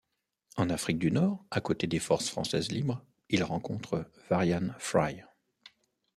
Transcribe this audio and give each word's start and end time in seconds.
En 0.57 0.71
Afrique 0.71 0.97
du 0.97 1.11
Nord 1.11 1.45
à 1.51 1.61
côté 1.61 1.85
des 1.85 1.99
Forces 1.99 2.27
françaises 2.27 2.71
libres, 2.71 3.05
il 3.29 3.43
rencontre 3.43 4.09
Varian 4.31 4.69
Fry. 4.79 5.21